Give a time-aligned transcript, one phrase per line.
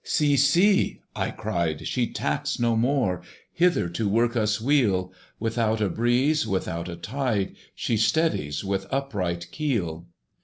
[0.03, 0.35] See!
[0.35, 1.01] see!
[1.15, 3.21] (I cried) she tacks no more!
[3.53, 9.51] Hither to work us weal; Without a breeze, without a tide, She steadies with upright
[9.51, 10.07] keel!